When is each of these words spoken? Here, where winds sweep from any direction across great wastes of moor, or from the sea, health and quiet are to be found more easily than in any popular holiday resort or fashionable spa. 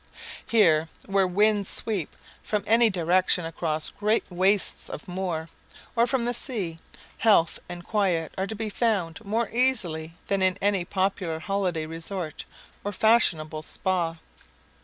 Here, 0.47 0.89
where 1.05 1.27
winds 1.27 1.69
sweep 1.69 2.15
from 2.41 2.63
any 2.65 2.89
direction 2.89 3.45
across 3.45 3.91
great 3.91 4.23
wastes 4.31 4.89
of 4.89 5.07
moor, 5.07 5.47
or 5.95 6.07
from 6.07 6.25
the 6.25 6.33
sea, 6.33 6.79
health 7.19 7.59
and 7.69 7.85
quiet 7.85 8.33
are 8.35 8.47
to 8.47 8.55
be 8.55 8.71
found 8.71 9.23
more 9.23 9.47
easily 9.51 10.15
than 10.25 10.41
in 10.41 10.57
any 10.59 10.85
popular 10.85 11.37
holiday 11.39 11.85
resort 11.85 12.45
or 12.83 12.91
fashionable 12.91 13.61
spa. 13.61 14.17